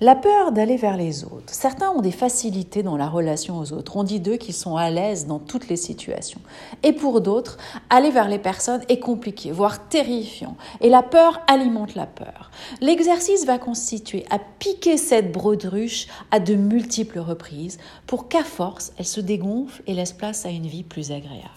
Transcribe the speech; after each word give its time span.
La 0.00 0.14
peur 0.14 0.52
d'aller 0.52 0.76
vers 0.76 0.96
les 0.96 1.24
autres. 1.24 1.52
Certains 1.52 1.90
ont 1.90 2.00
des 2.00 2.12
facilités 2.12 2.84
dans 2.84 2.96
la 2.96 3.08
relation 3.08 3.58
aux 3.58 3.72
autres. 3.72 3.96
On 3.96 4.04
dit 4.04 4.20
d'eux 4.20 4.36
qu'ils 4.36 4.54
sont 4.54 4.76
à 4.76 4.90
l'aise 4.90 5.26
dans 5.26 5.40
toutes 5.40 5.68
les 5.68 5.76
situations. 5.76 6.40
Et 6.84 6.92
pour 6.92 7.20
d'autres, 7.20 7.56
aller 7.90 8.12
vers 8.12 8.28
les 8.28 8.38
personnes 8.38 8.82
est 8.88 9.00
compliqué, 9.00 9.50
voire 9.50 9.88
terrifiant. 9.88 10.56
Et 10.80 10.88
la 10.88 11.02
peur 11.02 11.40
alimente 11.48 11.96
la 11.96 12.06
peur. 12.06 12.52
L'exercice 12.80 13.44
va 13.44 13.58
constituer 13.58 14.24
à 14.30 14.38
piquer 14.38 14.98
cette 14.98 15.32
brodruche 15.32 16.06
à 16.30 16.38
de 16.38 16.54
multiples 16.54 17.18
reprises 17.18 17.78
pour 18.06 18.28
qu'à 18.28 18.44
force, 18.44 18.92
elle 18.98 19.04
se 19.04 19.20
dégonfle 19.20 19.82
et 19.88 19.94
laisse 19.94 20.12
place 20.12 20.46
à 20.46 20.50
une 20.50 20.68
vie 20.68 20.84
plus 20.84 21.10
agréable. 21.10 21.48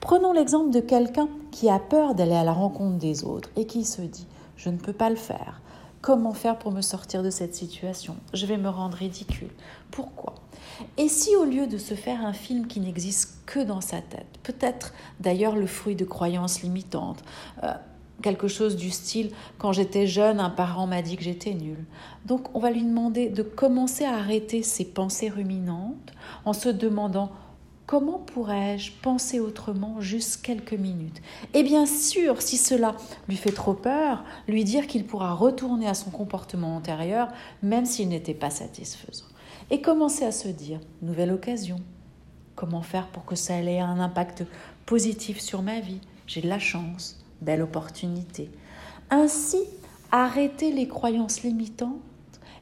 Prenons 0.00 0.34
l'exemple 0.34 0.68
de 0.68 0.80
quelqu'un 0.80 1.30
qui 1.50 1.70
a 1.70 1.78
peur 1.78 2.14
d'aller 2.14 2.34
à 2.34 2.44
la 2.44 2.52
rencontre 2.52 2.98
des 2.98 3.24
autres 3.24 3.48
et 3.56 3.64
qui 3.64 3.86
se 3.86 4.02
dit⁇ 4.02 4.24
je 4.58 4.68
ne 4.68 4.76
peux 4.76 4.92
pas 4.92 5.08
le 5.08 5.16
faire⁇ 5.16 5.62
Comment 6.02 6.34
faire 6.34 6.58
pour 6.58 6.72
me 6.72 6.80
sortir 6.80 7.22
de 7.22 7.30
cette 7.30 7.54
situation 7.54 8.16
Je 8.34 8.44
vais 8.44 8.56
me 8.56 8.68
rendre 8.68 8.96
ridicule. 8.96 9.50
Pourquoi? 9.92 10.34
Et 10.98 11.08
si 11.08 11.36
au 11.36 11.44
lieu 11.44 11.68
de 11.68 11.78
se 11.78 11.94
faire 11.94 12.26
un 12.26 12.32
film 12.32 12.66
qui 12.66 12.80
n'existe 12.80 13.38
que 13.46 13.60
dans 13.60 13.80
sa 13.80 14.00
tête, 14.00 14.26
peut-être 14.42 14.94
d'ailleurs 15.20 15.54
le 15.54 15.68
fruit 15.68 15.94
de 15.94 16.04
croyances 16.04 16.62
limitantes, 16.62 17.22
euh, 17.62 17.72
quelque 18.20 18.48
chose 18.48 18.74
du 18.74 18.90
style 18.90 19.30
quand 19.58 19.70
j'étais 19.70 20.08
jeune, 20.08 20.40
un 20.40 20.50
parent 20.50 20.88
m'a 20.88 21.02
dit 21.02 21.16
que 21.16 21.22
j'étais 21.22 21.54
nulle. 21.54 21.84
Donc 22.26 22.52
on 22.56 22.58
va 22.58 22.72
lui 22.72 22.82
demander 22.82 23.28
de 23.28 23.44
commencer 23.44 24.04
à 24.04 24.16
arrêter 24.16 24.64
ses 24.64 24.84
pensées 24.84 25.28
ruminantes 25.28 26.12
en 26.44 26.52
se 26.52 26.68
demandant 26.68 27.30
Comment 27.86 28.18
pourrais-je 28.18 28.92
penser 29.02 29.40
autrement 29.40 30.00
juste 30.00 30.40
quelques 30.42 30.72
minutes? 30.72 31.20
Et 31.52 31.62
bien 31.62 31.84
sûr, 31.84 32.40
si 32.40 32.56
cela 32.56 32.94
lui 33.28 33.36
fait 33.36 33.52
trop 33.52 33.74
peur, 33.74 34.24
lui 34.46 34.64
dire 34.64 34.86
qu'il 34.86 35.04
pourra 35.04 35.34
retourner 35.34 35.88
à 35.88 35.94
son 35.94 36.10
comportement 36.10 36.76
antérieur, 36.76 37.28
même 37.62 37.84
s'il 37.84 38.08
n'était 38.08 38.34
pas 38.34 38.50
satisfaisant. 38.50 39.26
Et 39.70 39.80
commencer 39.80 40.24
à 40.24 40.32
se 40.32 40.48
dire, 40.48 40.80
nouvelle 41.02 41.32
occasion, 41.32 41.76
comment 42.54 42.82
faire 42.82 43.08
pour 43.08 43.24
que 43.24 43.36
ça 43.36 43.60
ait 43.60 43.80
un 43.80 43.98
impact 43.98 44.44
positif 44.86 45.40
sur 45.40 45.62
ma 45.62 45.80
vie? 45.80 46.00
J'ai 46.26 46.40
de 46.40 46.48
la 46.48 46.60
chance, 46.60 47.22
belle 47.40 47.62
opportunité. 47.62 48.50
Ainsi, 49.10 49.58
arrêter 50.12 50.72
les 50.72 50.86
croyances 50.86 51.42
limitantes 51.42 52.00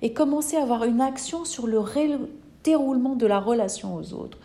et 0.03 0.13
commencer 0.13 0.57
à 0.57 0.63
avoir 0.63 0.85
une 0.85 1.01
action 1.01 1.45
sur 1.45 1.67
le 1.67 1.81
déroulement 2.65 3.17
de 3.17 3.27
la 3.27 3.39
relation 3.39 3.95
aux 3.95 4.15
autres 4.15 4.39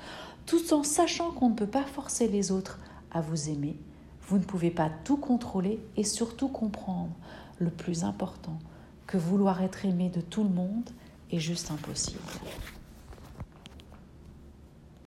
tout 0.45 0.73
en 0.73 0.83
sachant 0.83 1.31
qu'on 1.31 1.49
ne 1.49 1.55
peut 1.55 1.67
pas 1.67 1.83
forcer 1.83 2.27
les 2.27 2.51
autres 2.51 2.79
à 3.11 3.21
vous 3.21 3.49
aimer. 3.49 3.77
Vous 4.27 4.37
ne 4.37 4.43
pouvez 4.43 4.71
pas 4.71 4.89
tout 5.03 5.17
contrôler 5.17 5.79
et 5.97 6.03
surtout 6.03 6.47
comprendre 6.47 7.11
le 7.59 7.69
plus 7.69 8.03
important, 8.03 8.59
que 9.07 9.17
vouloir 9.17 9.61
être 9.61 9.85
aimé 9.85 10.09
de 10.09 10.21
tout 10.21 10.43
le 10.43 10.49
monde 10.49 10.89
est 11.31 11.39
juste 11.39 11.71
impossible. 11.71 12.19